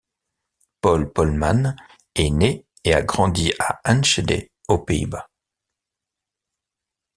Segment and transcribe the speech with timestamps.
[0.81, 1.75] Paul Polman
[2.15, 5.29] est né et a grandi à Enschede aux Pays-Bas.